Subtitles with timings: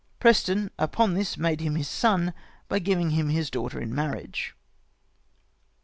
[0.19, 2.33] Preston upon this made Him his Son,
[2.67, 4.55] by giving him his Daughter in Marriage
[5.11, 5.19] *...."